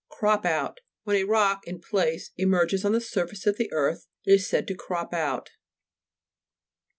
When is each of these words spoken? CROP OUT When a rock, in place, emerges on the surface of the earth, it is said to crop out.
CROP 0.09 0.45
OUT 0.45 0.79
When 1.03 1.15
a 1.15 1.25
rock, 1.25 1.67
in 1.67 1.79
place, 1.79 2.31
emerges 2.35 2.83
on 2.83 2.91
the 2.93 2.99
surface 2.99 3.45
of 3.45 3.57
the 3.57 3.71
earth, 3.71 4.07
it 4.25 4.31
is 4.31 4.49
said 4.49 4.67
to 4.69 4.75
crop 4.75 5.13
out. 5.13 5.51